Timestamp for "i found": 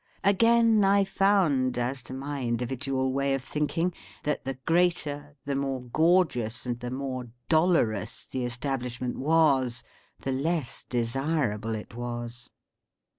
0.83-1.77